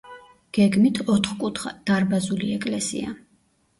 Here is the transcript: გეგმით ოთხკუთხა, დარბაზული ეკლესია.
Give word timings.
გეგმით 0.57 1.01
ოთხკუთხა, 1.15 1.75
დარბაზული 1.91 2.51
ეკლესია. 2.59 3.17